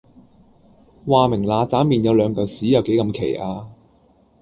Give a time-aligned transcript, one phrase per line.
[1.05, 3.67] 話明嗱喳麵有兩嚿屎有幾咁奇呀？